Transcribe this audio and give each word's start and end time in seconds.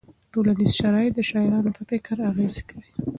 ټولنیز 0.31 0.71
شرایط 0.79 1.11
د 1.17 1.21
شاعرانو 1.29 1.71
په 1.77 1.83
فکر 1.89 2.15
اغېز 2.29 2.55
کوي. 2.67 2.89